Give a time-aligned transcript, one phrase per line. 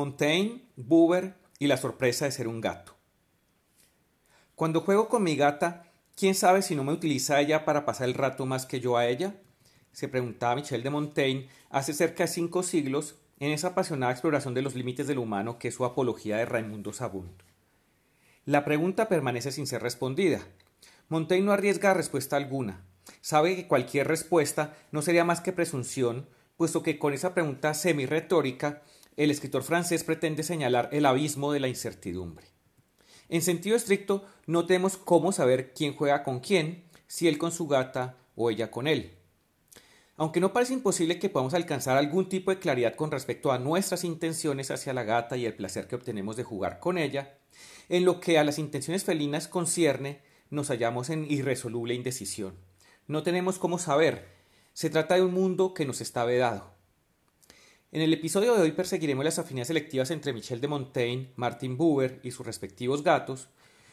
[0.00, 2.96] Montaigne, Buber y la sorpresa de ser un gato.
[4.54, 8.14] Cuando juego con mi gata, ¿quién sabe si no me utiliza ella para pasar el
[8.14, 9.34] rato más que yo a ella?
[9.92, 14.62] Se preguntaba Michel de Montaigne hace cerca de cinco siglos en esa apasionada exploración de
[14.62, 17.42] los límites del humano que es su apología de Raimundo Sabund.
[18.46, 20.40] La pregunta permanece sin ser respondida.
[21.10, 22.86] Montaigne no arriesga respuesta alguna.
[23.20, 26.26] Sabe que cualquier respuesta no sería más que presunción,
[26.56, 28.82] puesto que con esa pregunta semi-retórica
[29.16, 32.46] el escritor francés pretende señalar el abismo de la incertidumbre.
[33.28, 37.68] En sentido estricto, no tenemos cómo saber quién juega con quién, si él con su
[37.68, 39.16] gata o ella con él.
[40.16, 44.04] Aunque no parece imposible que podamos alcanzar algún tipo de claridad con respecto a nuestras
[44.04, 47.38] intenciones hacia la gata y el placer que obtenemos de jugar con ella,
[47.88, 50.20] en lo que a las intenciones felinas concierne,
[50.50, 52.54] nos hallamos en irresoluble indecisión.
[53.06, 54.28] No tenemos cómo saber.
[54.72, 56.74] Se trata de un mundo que nos está vedado.
[57.92, 62.20] En el episodio de hoy perseguiremos las afinidades selectivas entre Michel de Montaigne, Martin Buber
[62.22, 63.48] y sus respectivos gatos,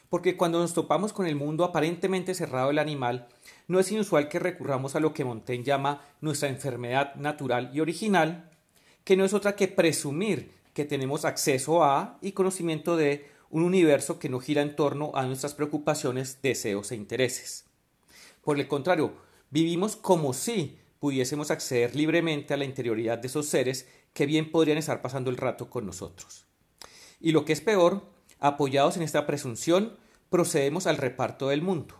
[0.07, 3.27] porque cuando nos topamos con el mundo aparentemente cerrado del animal,
[3.67, 8.51] no es inusual que recurramos a lo que Montaigne llama nuestra enfermedad natural y original,
[9.03, 14.19] que no es otra que presumir que tenemos acceso a y conocimiento de un universo
[14.19, 17.65] que no gira en torno a nuestras preocupaciones, deseos e intereses.
[18.43, 19.13] Por el contrario,
[19.49, 24.77] vivimos como si pudiésemos acceder libremente a la interioridad de esos seres que bien podrían
[24.77, 26.45] estar pasando el rato con nosotros.
[27.19, 28.03] Y lo que es peor,
[28.39, 29.97] apoyados en esta presunción,
[30.29, 31.95] procedemos al reparto del mundo.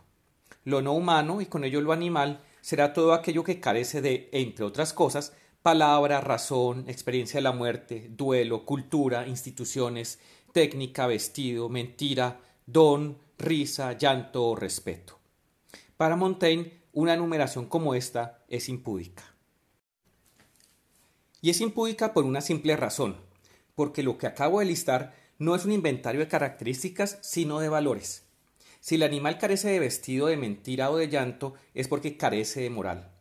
[0.64, 4.64] Lo no humano y con ello lo animal será todo aquello que carece de, entre
[4.64, 10.18] otras cosas, palabra, razón, experiencia de la muerte, duelo, cultura, instituciones,
[10.52, 15.18] técnica, vestido, mentira, don, risa, llanto o respeto.
[15.96, 19.22] Para Montaigne, una enumeración como esta es impúdica.
[21.40, 23.18] Y es impúdica por una simple razón,
[23.76, 28.24] porque lo que acabo de listar no es un inventario de características, sino de valores.
[28.80, 32.70] Si el animal carece de vestido, de mentira o de llanto, es porque carece de
[32.70, 33.12] moral.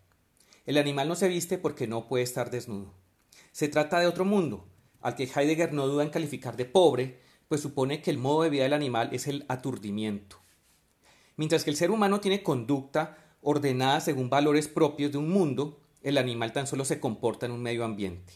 [0.66, 2.96] El animal no se viste porque no puede estar desnudo.
[3.52, 4.68] Se trata de otro mundo,
[5.02, 8.50] al que Heidegger no duda en calificar de pobre, pues supone que el modo de
[8.50, 10.38] vida del animal es el aturdimiento.
[11.36, 16.18] Mientras que el ser humano tiene conducta ordenada según valores propios de un mundo, el
[16.18, 18.34] animal tan solo se comporta en un medio ambiente.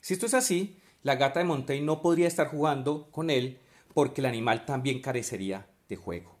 [0.00, 3.60] Si esto es así, la gata de Montaigne no podría estar jugando con él
[3.92, 6.38] porque el animal también carecería de juego.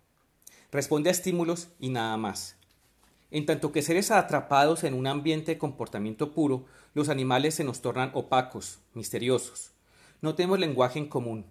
[0.72, 2.56] Responde a estímulos y nada más.
[3.30, 7.82] En tanto que seres atrapados en un ambiente de comportamiento puro, los animales se nos
[7.82, 9.72] tornan opacos, misteriosos.
[10.22, 11.44] No tenemos lenguaje en común.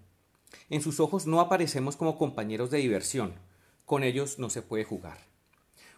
[0.72, 3.36] En sus ojos no aparecemos como compañeros de diversión.
[3.86, 5.33] Con ellos no se puede jugar.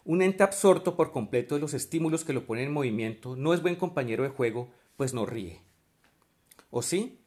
[0.06, 3.64] Un ente absorto por completo de los estímulos que lo ponen en movimiento no es
[3.64, 5.64] buen compañero de juego, pues no ríe.
[6.70, 7.20] ¿O sí?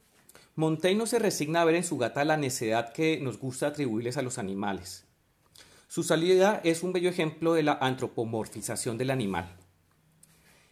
[0.54, 4.16] Montaigne no se resigna a ver en su gata la necedad que nos gusta atribuirles
[4.16, 5.06] a los animales.
[5.88, 9.56] Su salida es un bello ejemplo de la antropomorfización del animal.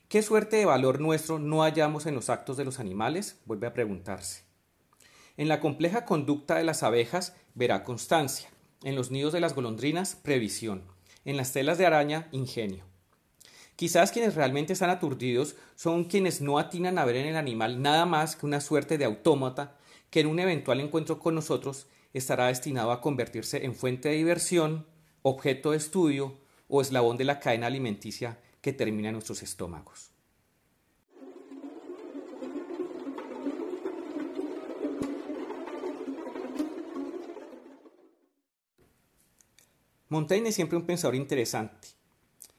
[0.09, 3.41] ¿Qué suerte de valor nuestro no hallamos en los actos de los animales?
[3.47, 4.45] Vuelve a preguntarse.
[5.37, 8.49] En la compleja conducta de las abejas verá constancia,
[8.85, 10.83] en los nidos de las golondrinas previsión,
[11.27, 12.85] en las telas de araña ingenio.
[13.77, 18.07] Quizás quienes realmente están aturdidos son quienes no atinan a ver en el animal nada
[18.07, 19.77] más que una suerte de autómata
[20.09, 24.87] que en un eventual encuentro con nosotros estará destinado a convertirse en fuente de diversión,
[25.21, 26.39] objeto de estudio
[26.69, 30.16] o eslabón de la cadena alimenticia que termina en nuestros estómagos.
[40.09, 41.89] Montaigne es siempre un pensador interesante.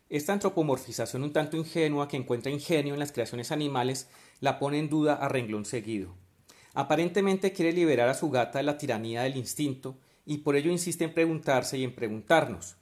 [0.09, 4.09] Esta antropomorfización un tanto ingenua que encuentra ingenio en las creaciones animales
[4.41, 6.13] la pone en duda a renglón seguido.
[6.73, 11.05] Aparentemente quiere liberar a su gata de la tiranía del instinto y por ello insiste
[11.05, 12.75] en preguntarse y en preguntarnos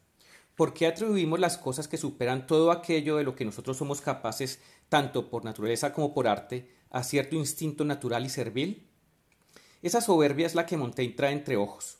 [0.55, 4.59] ¿por qué atribuimos las cosas que superan todo aquello de lo que nosotros somos capaces,
[4.89, 8.87] tanto por naturaleza como por arte, a cierto instinto natural y servil?
[9.83, 11.99] Esa soberbia es la que Montaigne trae entre ojos.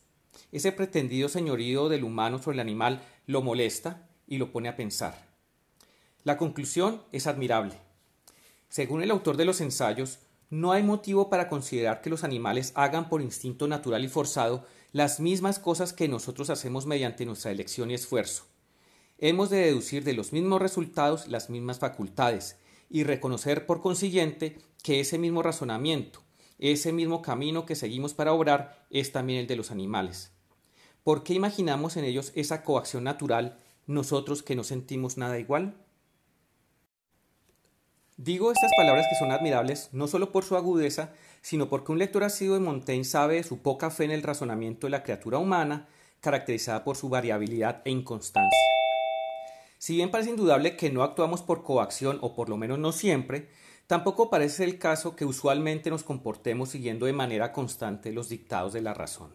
[0.52, 5.28] Ese pretendido señorío del humano sobre el animal lo molesta y lo pone a pensar.
[6.24, 7.74] La conclusión es admirable.
[8.70, 13.10] Según el autor de los ensayos, no hay motivo para considerar que los animales hagan
[13.10, 17.94] por instinto natural y forzado las mismas cosas que nosotros hacemos mediante nuestra elección y
[17.94, 18.46] esfuerzo.
[19.18, 22.58] Hemos de deducir de los mismos resultados las mismas facultades
[22.90, 26.22] y reconocer por consiguiente que ese mismo razonamiento,
[26.60, 30.32] ese mismo camino que seguimos para obrar es también el de los animales.
[31.04, 33.58] ¿Por qué imaginamos en ellos esa coacción natural
[33.88, 35.76] nosotros que no sentimos nada igual?
[38.18, 42.24] Digo estas palabras que son admirables no solo por su agudeza, sino porque un lector
[42.24, 45.90] asiduo de Montaigne sabe de su poca fe en el razonamiento de la criatura humana,
[46.22, 48.58] caracterizada por su variabilidad e inconstancia.
[49.78, 53.50] Si bien parece indudable que no actuamos por coacción, o por lo menos no siempre,
[53.88, 58.82] tampoco parece el caso que usualmente nos comportemos siguiendo de manera constante los dictados de
[58.82, 59.34] la razón.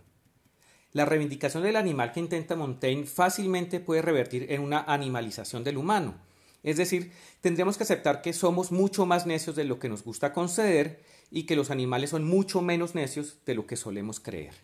[0.93, 6.14] La reivindicación del animal que intenta Montaigne fácilmente puede revertir en una animalización del humano,
[6.62, 10.32] es decir, tendremos que aceptar que somos mucho más necios de lo que nos gusta
[10.32, 14.55] conceder y que los animales son mucho menos necios de lo que solemos creer.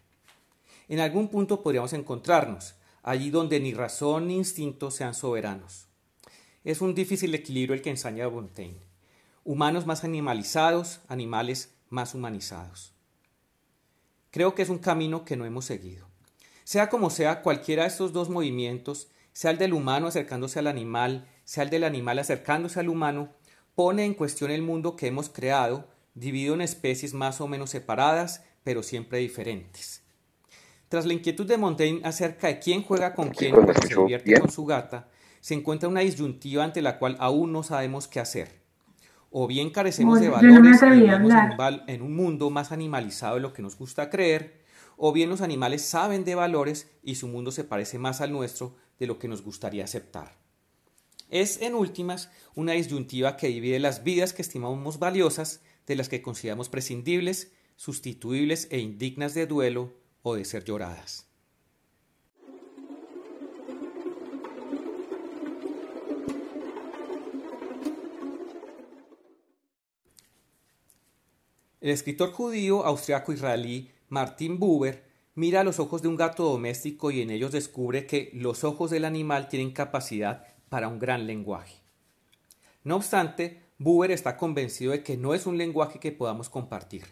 [0.89, 5.87] En algún punto podríamos encontrarnos, allí donde ni razón ni instinto sean soberanos.
[6.65, 8.86] Es un difícil equilibrio el que ensaña Montaigne.
[9.49, 12.93] Humanos más animalizados, animales más humanizados.
[14.33, 16.09] Creo que es un camino que no hemos seguido.
[16.65, 21.29] Sea como sea, cualquiera de estos dos movimientos, sea el del humano acercándose al animal,
[21.45, 23.29] sea el del animal acercándose al humano,
[23.77, 28.43] pone en cuestión el mundo que hemos creado, dividido en especies más o menos separadas,
[28.65, 30.03] pero siempre diferentes.
[30.89, 33.55] Tras la inquietud de Montaigne acerca de quién juega con quién
[33.87, 35.09] se divierte con su gata,
[35.39, 38.66] se encuentra una disyuntiva ante la cual aún no sabemos qué hacer.
[39.31, 43.77] O bien carecemos de valores y en un mundo más animalizado de lo que nos
[43.77, 44.65] gusta creer,
[44.97, 48.77] o bien los animales saben de valores y su mundo se parece más al nuestro
[48.99, 50.39] de lo que nos gustaría aceptar.
[51.29, 56.23] Es, en últimas, una disyuntiva que divide las vidas que estimamos valiosas de las que
[56.23, 61.27] consideramos prescindibles, sustituibles e indignas de duelo o de ser lloradas.
[71.81, 77.21] El escritor judío austriaco-israelí Martin Buber mira a los ojos de un gato doméstico y
[77.21, 81.83] en ellos descubre que los ojos del animal tienen capacidad para un gran lenguaje.
[82.83, 87.05] No obstante, Buber está convencido de que no es un lenguaje que podamos compartir.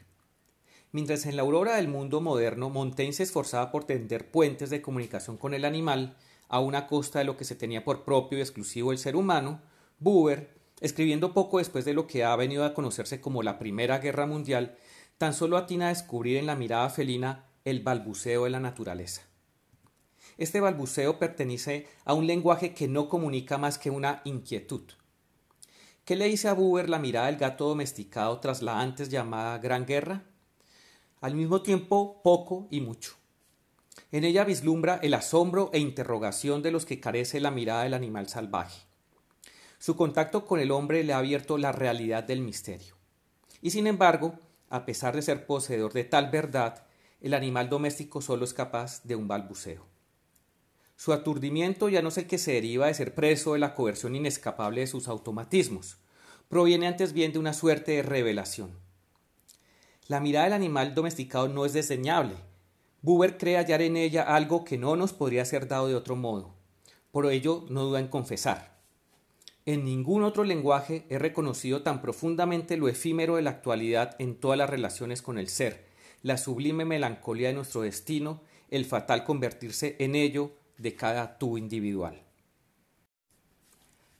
[0.92, 5.36] Mientras en la aurora del mundo moderno Montaigne se esforzaba por tender puentes de comunicación
[5.36, 6.16] con el animal,
[6.48, 9.60] a una costa de lo que se tenía por propio y exclusivo el ser humano,
[9.98, 14.26] Buber, escribiendo poco después de lo que ha venido a conocerse como la Primera Guerra
[14.26, 14.76] Mundial,
[15.18, 19.22] tan solo atina a descubrir en la mirada felina el balbuceo de la naturaleza.
[20.36, 24.82] Este balbuceo pertenece a un lenguaje que no comunica más que una inquietud.
[26.04, 29.86] ¿Qué le dice a Buber la mirada del gato domesticado tras la antes llamada Gran
[29.86, 30.24] Guerra?
[31.20, 33.14] Al mismo tiempo, poco y mucho.
[34.12, 38.28] En ella vislumbra el asombro e interrogación de los que carece la mirada del animal
[38.28, 38.82] salvaje.
[39.84, 42.96] Su contacto con el hombre le ha abierto la realidad del misterio.
[43.60, 44.38] Y sin embargo,
[44.70, 46.86] a pesar de ser poseedor de tal verdad,
[47.20, 49.84] el animal doméstico solo es capaz de un balbuceo.
[50.96, 54.16] Su aturdimiento ya no es el que se deriva de ser preso de la coerción
[54.16, 55.98] inescapable de sus automatismos,
[56.48, 58.70] proviene antes bien de una suerte de revelación.
[60.08, 62.36] La mirada del animal domesticado no es desdeñable.
[63.02, 66.54] Buber cree hallar en ella algo que no nos podría ser dado de otro modo.
[67.10, 68.73] Por ello no duda en confesar.
[69.66, 74.58] En ningún otro lenguaje he reconocido tan profundamente lo efímero de la actualidad en todas
[74.58, 75.86] las relaciones con el ser,
[76.22, 82.22] la sublime melancolía de nuestro destino, el fatal convertirse en ello de cada tú individual.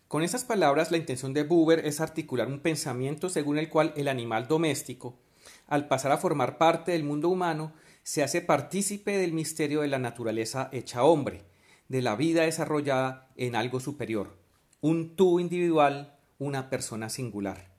[0.09, 4.09] Con esas palabras, la intención de Buber es articular un pensamiento según el cual el
[4.09, 5.19] animal doméstico,
[5.67, 9.99] al pasar a formar parte del mundo humano, se hace partícipe del misterio de la
[9.99, 11.43] naturaleza hecha hombre,
[11.89, 14.44] de la vida desarrollada en algo superior,
[14.85, 17.71] un tú individual, una persona singular.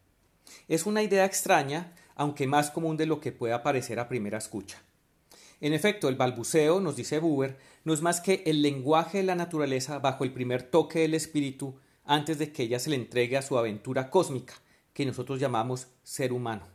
[0.67, 4.81] Es una idea extraña, aunque más común de lo que pueda parecer a primera escucha.
[5.61, 9.35] En efecto, el balbuceo, nos dice Buber, no es más que el lenguaje de la
[9.35, 13.43] naturaleza bajo el primer toque del espíritu antes de que ella se le entregue a
[13.43, 14.55] su aventura cósmica,
[14.91, 16.65] que nosotros llamamos ser humano.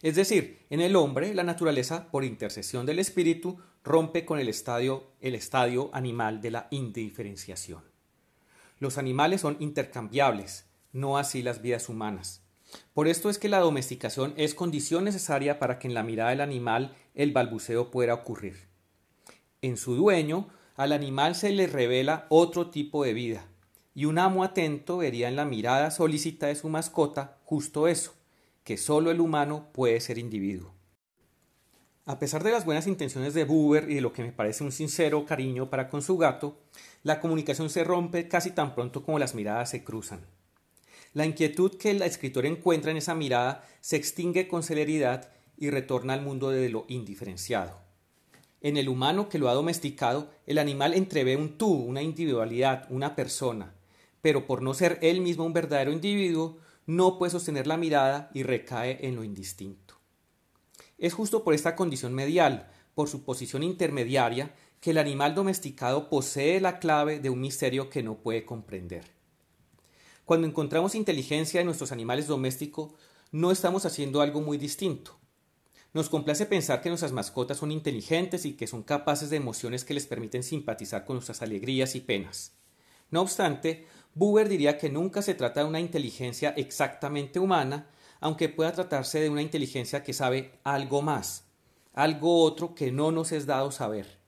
[0.00, 5.10] Es decir, en el hombre, la naturaleza, por intercesión del espíritu, rompe con el estadio,
[5.20, 7.97] el estadio animal de la indiferenciación.
[8.78, 12.42] Los animales son intercambiables, no así las vidas humanas.
[12.92, 16.40] Por esto es que la domesticación es condición necesaria para que en la mirada del
[16.40, 18.68] animal el balbuceo pueda ocurrir.
[19.62, 23.46] En su dueño, al animal se le revela otro tipo de vida,
[23.94, 28.14] y un amo atento vería en la mirada solícita de su mascota justo eso,
[28.62, 30.77] que solo el humano puede ser individuo.
[32.08, 34.72] A pesar de las buenas intenciones de Buber y de lo que me parece un
[34.72, 36.56] sincero cariño para con su gato,
[37.02, 40.24] la comunicación se rompe casi tan pronto como las miradas se cruzan.
[41.12, 46.14] La inquietud que el escritor encuentra en esa mirada se extingue con celeridad y retorna
[46.14, 47.78] al mundo de lo indiferenciado.
[48.62, 53.16] En el humano que lo ha domesticado, el animal entrevé un tú, una individualidad, una
[53.16, 53.74] persona,
[54.22, 58.44] pero por no ser él mismo un verdadero individuo, no puede sostener la mirada y
[58.44, 59.97] recae en lo indistinto.
[60.98, 66.60] Es justo por esta condición medial, por su posición intermediaria, que el animal domesticado posee
[66.60, 69.04] la clave de un misterio que no puede comprender.
[70.24, 72.92] Cuando encontramos inteligencia en nuestros animales domésticos,
[73.30, 75.18] no estamos haciendo algo muy distinto.
[75.94, 79.94] Nos complace pensar que nuestras mascotas son inteligentes y que son capaces de emociones que
[79.94, 82.52] les permiten simpatizar con nuestras alegrías y penas.
[83.10, 87.88] No obstante, Buber diría que nunca se trata de una inteligencia exactamente humana,
[88.20, 91.44] aunque pueda tratarse de una inteligencia que sabe algo más,
[91.94, 94.18] algo otro que no nos es dado saber.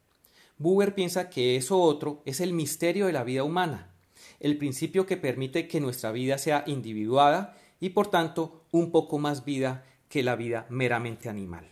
[0.59, 3.95] Buber piensa que eso otro es el misterio de la vida humana,
[4.41, 9.45] el principio que permite que nuestra vida sea individuada y por tanto un poco más
[9.45, 11.67] vida que la vida meramente animal.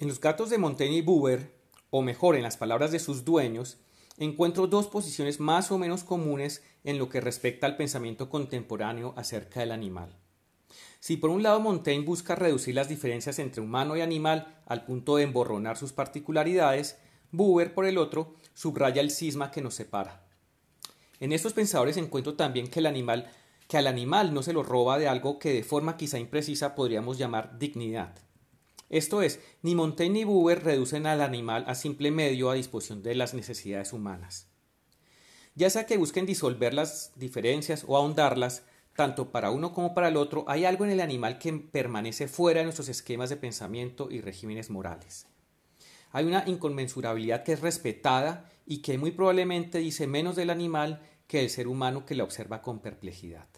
[0.00, 1.57] En los gatos de Montaigne y Buber,
[1.90, 3.78] o mejor en las palabras de sus dueños,
[4.18, 9.60] encuentro dos posiciones más o menos comunes en lo que respecta al pensamiento contemporáneo acerca
[9.60, 10.16] del animal.
[11.00, 15.16] Si por un lado Montaigne busca reducir las diferencias entre humano y animal al punto
[15.16, 16.98] de emborronar sus particularidades,
[17.30, 20.24] Buber, por el otro, subraya el cisma que nos separa.
[21.20, 25.52] En estos pensadores encuentro también que al animal no se lo roba de algo que
[25.52, 28.14] de forma quizá imprecisa podríamos llamar dignidad.
[28.88, 33.14] Esto es, ni Montaigne ni Buber reducen al animal a simple medio a disposición de
[33.14, 34.48] las necesidades humanas.
[35.54, 38.62] Ya sea que busquen disolver las diferencias o ahondarlas,
[38.94, 42.60] tanto para uno como para el otro, hay algo en el animal que permanece fuera
[42.60, 45.26] de nuestros esquemas de pensamiento y regímenes morales.
[46.10, 51.38] Hay una inconmensurabilidad que es respetada y que muy probablemente dice menos del animal que
[51.38, 53.48] del ser humano que la observa con perplejidad.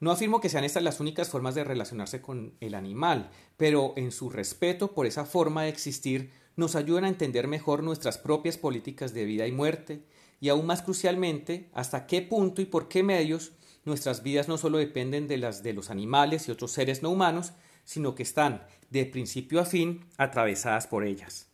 [0.00, 4.12] No afirmo que sean estas las únicas formas de relacionarse con el animal, pero en
[4.12, 9.12] su respeto por esa forma de existir nos ayudan a entender mejor nuestras propias políticas
[9.12, 10.02] de vida y muerte,
[10.40, 13.52] y aún más crucialmente, hasta qué punto y por qué medios
[13.84, 17.52] nuestras vidas no solo dependen de las de los animales y otros seres no humanos,
[17.84, 21.48] sino que están, de principio a fin, atravesadas por ellas.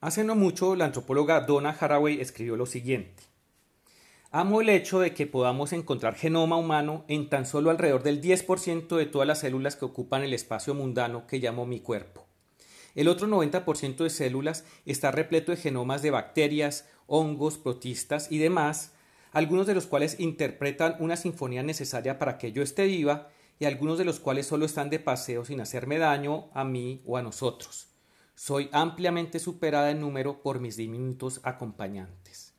[0.00, 3.31] Hace no mucho, la antropóloga Donna Haraway escribió lo siguiente.
[4.34, 8.96] Amo el hecho de que podamos encontrar genoma humano en tan solo alrededor del 10%
[8.96, 12.26] de todas las células que ocupan el espacio mundano que llamo mi cuerpo.
[12.94, 18.94] El otro 90% de células está repleto de genomas de bacterias, hongos, protistas y demás,
[19.32, 23.98] algunos de los cuales interpretan una sinfonía necesaria para que yo esté viva y algunos
[23.98, 27.88] de los cuales solo están de paseo sin hacerme daño a mí o a nosotros.
[28.34, 32.51] Soy ampliamente superada en número por mis diminutos acompañantes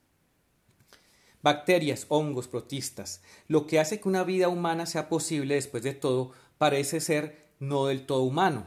[1.44, 3.22] bacterias, hongos, protistas.
[3.48, 7.86] Lo que hace que una vida humana sea posible después de todo parece ser no
[7.86, 8.66] del todo humano,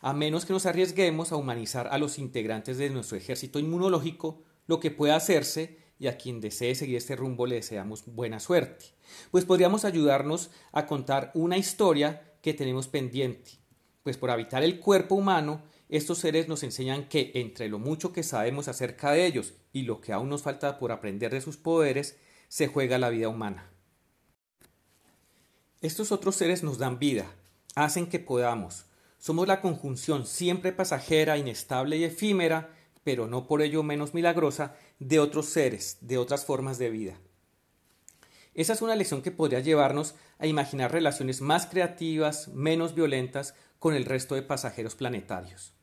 [0.00, 4.80] a menos que nos arriesguemos a humanizar a los integrantes de nuestro ejército inmunológico, lo
[4.80, 8.86] que pueda hacerse y a quien desee seguir este rumbo le deseamos buena suerte,
[9.30, 13.52] pues podríamos ayudarnos a contar una historia que tenemos pendiente,
[14.02, 15.62] pues por habitar el cuerpo humano
[15.96, 20.00] estos seres nos enseñan que entre lo mucho que sabemos acerca de ellos y lo
[20.00, 23.70] que aún nos falta por aprender de sus poderes, se juega la vida humana.
[25.82, 27.26] Estos otros seres nos dan vida,
[27.76, 28.86] hacen que podamos.
[29.18, 32.74] Somos la conjunción siempre pasajera, inestable y efímera,
[33.04, 37.20] pero no por ello menos milagrosa, de otros seres, de otras formas de vida.
[38.54, 43.94] Esa es una lección que podría llevarnos a imaginar relaciones más creativas, menos violentas con
[43.94, 45.73] el resto de pasajeros planetarios.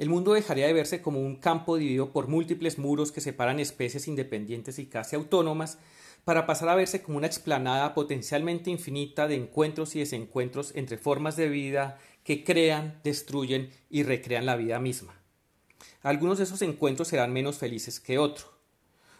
[0.00, 4.08] El mundo dejaría de verse como un campo dividido por múltiples muros que separan especies
[4.08, 5.76] independientes y casi autónomas,
[6.24, 11.36] para pasar a verse como una explanada potencialmente infinita de encuentros y desencuentros entre formas
[11.36, 15.20] de vida que crean, destruyen y recrean la vida misma.
[16.00, 18.48] Algunos de esos encuentros serán menos felices que otros.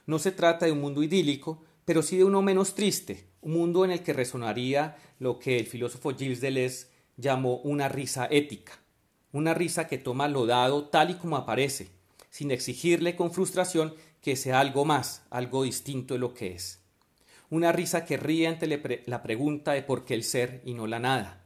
[0.06, 3.84] No se trata de un mundo idílico, pero sí de uno menos triste, un mundo
[3.84, 6.86] en el que resonaría lo que el filósofo Gilles Deleuze
[7.18, 8.79] llamó una risa ética
[9.32, 11.88] una risa que toma lo dado tal y como aparece,
[12.30, 16.80] sin exigirle con frustración que sea algo más, algo distinto de lo que es.
[17.48, 18.66] Una risa que ríe ante
[19.06, 21.42] la pregunta de por qué el ser y no la nada.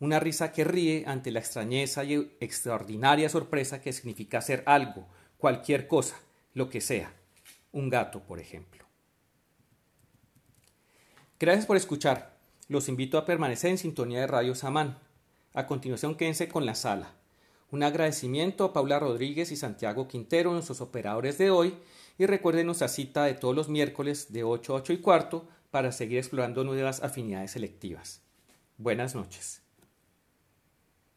[0.00, 5.88] Una risa que ríe ante la extrañeza y extraordinaria sorpresa que significa ser algo, cualquier
[5.88, 6.16] cosa,
[6.54, 7.12] lo que sea.
[7.72, 8.84] Un gato, por ejemplo.
[11.40, 12.36] Gracias por escuchar.
[12.68, 14.98] Los invito a permanecer en sintonía de Radio Samán.
[15.54, 17.17] A continuación, quédense con la sala.
[17.70, 21.74] Un agradecimiento a Paula Rodríguez y Santiago Quintero, nuestros operadores de hoy,
[22.16, 25.92] y recuerden nuestra cita de todos los miércoles de 8 a 8 y cuarto para
[25.92, 28.22] seguir explorando nuevas afinidades selectivas.
[28.78, 29.67] Buenas noches.